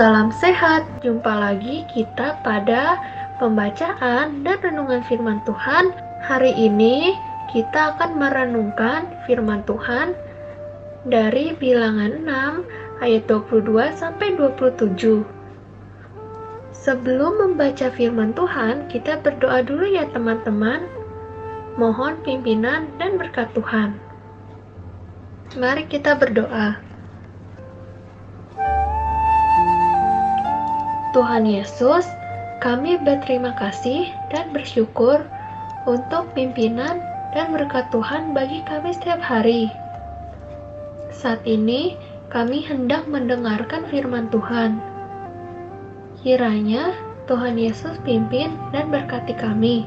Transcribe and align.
salam 0.00 0.32
sehat. 0.32 0.88
Jumpa 1.04 1.28
lagi 1.28 1.84
kita 1.92 2.40
pada 2.40 2.96
pembacaan 3.36 4.40
dan 4.40 4.56
renungan 4.64 5.04
firman 5.04 5.44
Tuhan. 5.44 5.92
Hari 6.24 6.56
ini 6.56 7.12
kita 7.52 7.92
akan 7.92 8.16
merenungkan 8.16 9.04
firman 9.28 9.60
Tuhan 9.68 10.16
dari 11.04 11.52
bilangan 11.52 12.16
6 12.16 13.04
ayat 13.04 13.28
22 13.28 13.92
sampai 13.92 14.40
27. 14.40 15.20
Sebelum 16.72 17.32
membaca 17.36 17.92
firman 17.92 18.32
Tuhan, 18.32 18.88
kita 18.88 19.20
berdoa 19.20 19.60
dulu 19.60 19.84
ya 19.84 20.08
teman-teman. 20.16 20.80
Mohon 21.76 22.16
pimpinan 22.24 22.88
dan 22.96 23.20
berkat 23.20 23.52
Tuhan. 23.52 24.00
Mari 25.60 25.84
kita 25.92 26.16
berdoa. 26.16 26.89
Tuhan 31.10 31.42
Yesus, 31.42 32.06
kami 32.62 33.00
berterima 33.02 33.50
kasih 33.58 34.10
dan 34.30 34.54
bersyukur 34.54 35.24
untuk 35.88 36.30
pimpinan 36.36 37.02
dan 37.34 37.50
berkat 37.50 37.88
Tuhan 37.90 38.30
bagi 38.30 38.62
kami 38.66 38.94
setiap 38.94 39.18
hari. 39.18 39.70
Saat 41.10 41.42
ini, 41.46 41.98
kami 42.30 42.62
hendak 42.62 43.10
mendengarkan 43.10 43.86
firman 43.90 44.30
Tuhan. 44.30 44.78
Kiranya 46.22 46.94
Tuhan 47.26 47.58
Yesus 47.58 47.98
pimpin 48.06 48.54
dan 48.70 48.90
berkati 48.90 49.34
kami, 49.34 49.86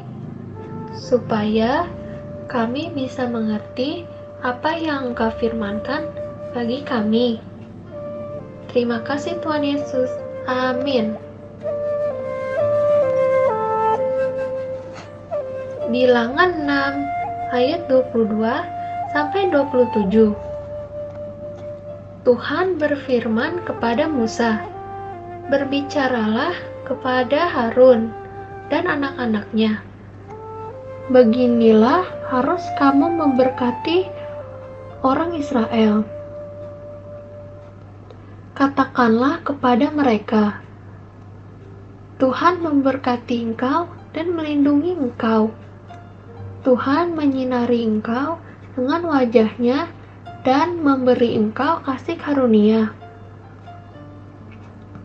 supaya 0.91 1.87
kami 2.51 2.91
bisa 2.91 3.27
mengerti 3.27 4.03
apa 4.43 4.75
yang 4.75 5.13
Engkau 5.13 5.31
firmankan 5.39 6.03
bagi 6.51 6.83
kami. 6.83 7.39
Terima 8.73 8.99
kasih 9.05 9.39
Tuhan 9.39 9.63
Yesus. 9.63 10.22
Amin. 10.43 11.15
Bilangan 15.87 16.51
6 16.67 17.55
ayat 17.55 17.87
22 17.87 18.43
sampai 19.15 19.47
27. 19.47 20.35
Tuhan 22.27 22.75
berfirman 22.75 23.63
kepada 23.63 24.11
Musa, 24.11 24.59
"Berbicaralah 25.47 26.55
kepada 26.83 27.47
Harun 27.47 28.11
dan 28.67 28.83
anak-anaknya. 28.83 29.79
Beginilah 31.07 32.03
harus 32.27 32.63
kamu 32.75 33.15
memberkati 33.15 34.11
orang 35.07 35.39
Israel." 35.39 36.03
Katakanlah 39.03 39.43
kepada 39.43 39.91
mereka, 39.91 40.63
Tuhan 42.23 42.63
memberkati 42.63 43.35
engkau 43.51 43.91
dan 44.15 44.31
melindungi 44.31 44.95
engkau. 44.95 45.51
Tuhan 46.63 47.11
menyinari 47.11 47.83
engkau 47.83 48.39
dengan 48.79 49.03
wajahnya 49.03 49.91
dan 50.47 50.79
memberi 50.79 51.35
engkau 51.35 51.83
kasih 51.83 52.15
karunia. 52.15 52.95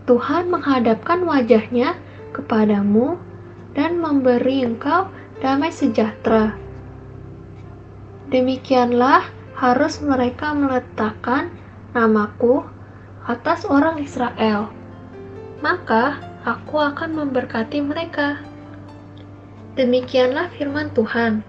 Tuhan 0.07 0.47
menghadapkan 0.47 1.27
wajahnya 1.27 1.99
kepadamu 2.31 3.19
dan 3.75 3.99
memberi 3.99 4.63
engkau 4.63 5.11
damai 5.43 5.75
sejahtera. 5.75 6.55
Demikianlah 8.31 9.27
harus 9.59 9.99
mereka 9.99 10.55
meletakkan 10.55 11.51
namaku 11.99 12.78
atas 13.29 13.69
orang 13.69 14.01
Israel, 14.01 14.73
maka 15.61 16.17
aku 16.49 16.81
akan 16.81 17.13
memberkati 17.13 17.85
mereka. 17.85 18.41
Demikianlah 19.77 20.49
firman 20.57 20.89
Tuhan. 20.97 21.45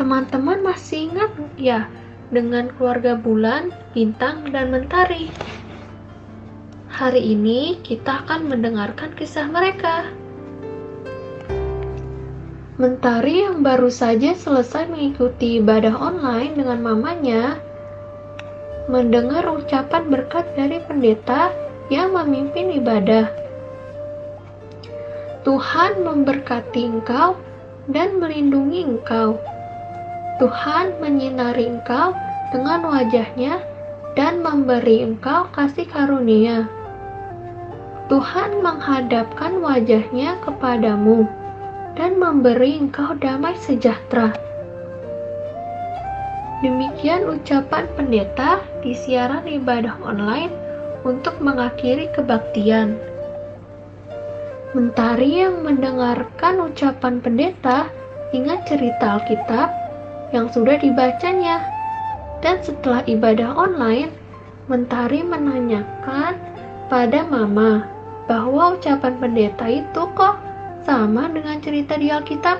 Teman-teman 0.00 0.64
masih 0.64 1.12
ingat 1.12 1.36
ya 1.60 1.84
dengan 2.32 2.72
keluarga 2.74 3.12
bulan, 3.12 3.76
bintang, 3.92 4.48
dan 4.56 4.72
mentari? 4.72 5.28
Hari 6.88 7.36
ini 7.36 7.84
kita 7.84 8.24
akan 8.24 8.48
mendengarkan 8.48 9.12
kisah 9.20 9.44
mereka. 9.52 10.08
Mentari 12.80 13.44
yang 13.44 13.60
baru 13.60 13.92
saja 13.92 14.32
selesai 14.32 14.88
mengikuti 14.88 15.60
ibadah 15.60 15.92
online 15.92 16.56
dengan 16.56 16.80
mamanya 16.80 17.60
mendengar 18.86 19.42
ucapan 19.50 20.06
berkat 20.06 20.46
dari 20.54 20.78
pendeta 20.86 21.50
yang 21.90 22.14
memimpin 22.14 22.70
ibadah. 22.78 23.26
Tuhan 25.42 26.02
memberkati 26.02 26.82
engkau 26.86 27.38
dan 27.90 28.18
melindungi 28.18 28.82
engkau. 28.82 29.38
Tuhan 30.42 30.98
menyinari 30.98 31.70
engkau 31.70 32.14
dengan 32.50 32.82
wajahnya 32.86 33.62
dan 34.14 34.42
memberi 34.42 35.02
engkau 35.02 35.46
kasih 35.54 35.86
karunia. 35.86 36.66
Tuhan 38.06 38.62
menghadapkan 38.62 39.58
wajahnya 39.58 40.38
kepadamu 40.46 41.26
dan 41.98 42.22
memberi 42.22 42.78
engkau 42.78 43.18
damai 43.18 43.58
sejahtera. 43.58 44.30
Demikian 46.64 47.28
ucapan 47.28 47.84
pendeta 47.92 48.64
di 48.80 48.96
siaran 48.96 49.44
ibadah 49.44 50.00
online 50.00 50.48
untuk 51.04 51.36
mengakhiri 51.44 52.08
kebaktian. 52.16 52.96
Mentari 54.72 55.44
yang 55.44 55.60
mendengarkan 55.60 56.64
ucapan 56.64 57.20
pendeta 57.20 57.92
ingat 58.32 58.64
cerita 58.64 59.20
Alkitab 59.20 59.68
yang 60.32 60.48
sudah 60.48 60.80
dibacanya. 60.80 61.60
Dan 62.40 62.60
setelah 62.64 63.04
ibadah 63.08 63.56
online, 63.56 64.12
Mentari 64.66 65.22
menanyakan 65.22 66.34
pada 66.90 67.22
Mama 67.22 67.86
bahwa 68.26 68.74
ucapan 68.74 69.14
pendeta 69.22 69.70
itu 69.70 70.02
kok 70.18 70.42
sama 70.82 71.30
dengan 71.30 71.62
cerita 71.62 71.94
di 71.94 72.10
Alkitab. 72.10 72.58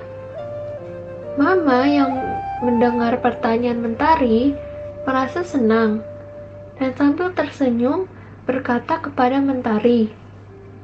Mama 1.36 1.84
yang 1.84 2.16
mendengar 2.64 3.20
pertanyaan 3.20 3.84
Mentari, 3.84 4.56
merasa 5.04 5.44
senang 5.44 6.00
dan 6.80 6.96
sambil 6.96 7.28
tersenyum 7.36 8.08
berkata 8.48 9.04
kepada 9.04 9.36
Mentari, 9.44 10.08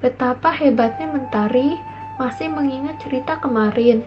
betapa 0.04 0.52
hebatnya 0.52 1.08
Mentari 1.08 1.80
masih 2.20 2.52
mengingat 2.52 3.00
cerita 3.00 3.40
kemarin. 3.40 4.04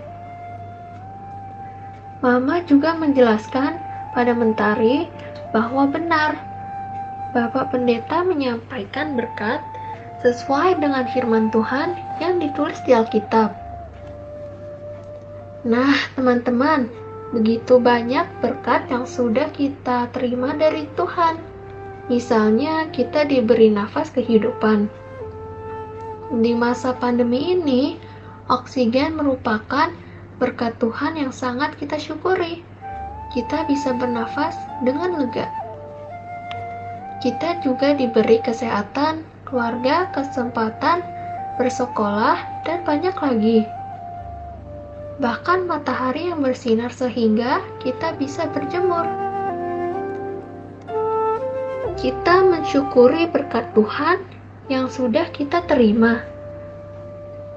Mama 2.22 2.62
juga 2.70 2.94
menjelaskan 2.94 3.82
pada 4.14 4.38
Mentari 4.38 5.10
bahwa 5.50 5.90
benar 5.90 6.38
Bapak 7.34 7.74
Pendeta 7.74 8.22
menyampaikan 8.22 9.18
berkat 9.18 9.66
sesuai 10.22 10.78
dengan 10.78 11.10
firman 11.10 11.50
Tuhan 11.50 11.98
yang 12.22 12.38
ditulis 12.38 12.78
di 12.86 12.94
Alkitab. 12.94 13.65
Nah, 15.66 15.98
teman-teman, 16.14 16.88
Begitu 17.34 17.82
banyak 17.82 18.24
berkat 18.40 18.86
yang 18.88 19.04
sudah 19.04 19.50
kita 19.50 20.08
terima 20.14 20.54
dari 20.54 20.86
Tuhan. 20.94 21.36
Misalnya, 22.06 22.88
kita 22.94 23.26
diberi 23.26 23.74
nafas 23.74 24.14
kehidupan. 24.14 24.86
Di 26.40 26.54
masa 26.54 26.94
pandemi 26.94 27.58
ini, 27.58 27.98
oksigen 28.48 29.18
merupakan 29.18 29.90
berkat 30.38 30.78
Tuhan 30.78 31.20
yang 31.20 31.36
sangat 31.36 31.74
kita 31.82 31.98
syukuri. 31.98 32.62
Kita 33.34 33.66
bisa 33.66 33.92
bernafas 33.98 34.54
dengan 34.86 35.18
lega. 35.18 35.50
Kita 37.26 37.58
juga 37.66 37.98
diberi 37.98 38.38
kesehatan, 38.46 39.26
keluarga, 39.50 40.14
kesempatan, 40.14 41.02
bersekolah, 41.58 42.38
dan 42.64 42.86
banyak 42.86 43.18
lagi 43.18 43.66
bahkan 45.20 45.64
matahari 45.64 46.28
yang 46.28 46.44
bersinar 46.44 46.92
sehingga 46.92 47.64
kita 47.80 48.16
bisa 48.20 48.52
berjemur. 48.52 49.08
Kita 51.96 52.44
mensyukuri 52.44 53.32
berkat 53.32 53.72
Tuhan 53.72 54.20
yang 54.68 54.92
sudah 54.92 55.32
kita 55.32 55.64
terima 55.72 56.20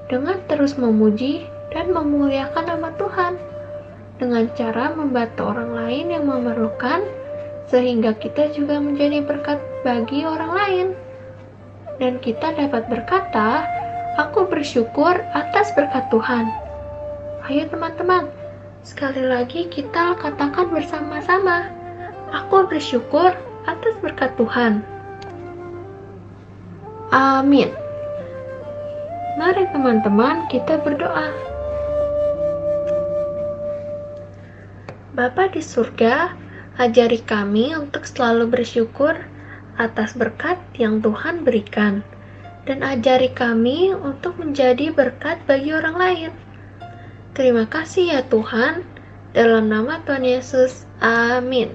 dengan 0.07 0.39
terus 0.47 0.79
memuji 0.79 1.45
dan 1.75 1.91
memuliakan 1.91 2.65
nama 2.65 2.89
Tuhan 2.95 3.33
dengan 4.17 4.47
cara 4.55 4.95
membantu 4.95 5.53
orang 5.53 5.75
lain 5.75 6.05
yang 6.15 6.25
memerlukan 6.25 7.03
sehingga 7.69 8.17
kita 8.17 8.49
juga 8.55 8.81
menjadi 8.81 9.21
berkat 9.21 9.61
bagi 9.85 10.25
orang 10.25 10.51
lain 10.55 10.87
dan 12.01 12.17
kita 12.23 12.55
dapat 12.57 12.89
berkata 12.89 13.67
aku 14.17 14.49
bersyukur 14.49 15.19
atas 15.37 15.69
berkat 15.77 16.09
Tuhan 16.09 16.68
Ayo 17.49 17.65
teman-teman, 17.65 18.29
sekali 18.85 19.25
lagi 19.25 19.65
kita 19.73 20.13
katakan 20.21 20.69
bersama-sama, 20.69 21.65
aku 22.29 22.69
bersyukur 22.69 23.33
atas 23.65 23.97
berkat 24.05 24.37
Tuhan. 24.37 24.85
Amin. 27.09 27.73
Mari 29.41 29.65
teman-teman 29.73 30.45
kita 30.53 30.77
berdoa. 30.77 31.33
Bapa 35.17 35.49
di 35.49 35.65
surga, 35.65 36.37
ajari 36.77 37.17
kami 37.25 37.73
untuk 37.73 38.05
selalu 38.05 38.61
bersyukur 38.61 39.17
atas 39.81 40.13
berkat 40.13 40.61
yang 40.77 41.01
Tuhan 41.01 41.41
berikan 41.41 42.05
dan 42.69 42.85
ajari 42.85 43.33
kami 43.33 43.97
untuk 43.97 44.37
menjadi 44.37 44.93
berkat 44.93 45.41
bagi 45.49 45.73
orang 45.73 45.97
lain. 45.97 46.31
Terima 47.39 47.63
kasih 47.71 48.19
ya 48.19 48.21
Tuhan, 48.27 48.83
dalam 49.31 49.71
nama 49.71 50.03
Tuhan 50.03 50.27
Yesus, 50.27 50.83
amin. 50.99 51.71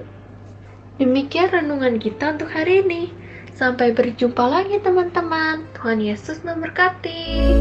Demikian 1.01 1.57
renungan 1.57 1.97
kita 1.97 2.37
untuk 2.37 2.53
hari 2.53 2.85
ini. 2.85 3.09
Sampai 3.57 3.97
berjumpa 3.97 4.45
lagi 4.45 4.77
teman-teman. 4.85 5.65
Tuhan 5.73 6.05
Yesus 6.05 6.45
memberkati. 6.45 7.57